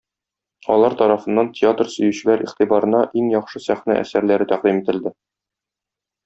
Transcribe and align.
Алар 0.75 0.95
тарафыннан 1.01 1.51
театр 1.59 1.91
сөючеләр 1.95 2.43
игътибарына 2.45 3.03
иң 3.21 3.29
яхшы 3.35 3.63
сәхнә 3.67 3.99
әсәрләре 4.01 4.49
тәкъдим 4.55 4.83
ителде. 4.83 5.15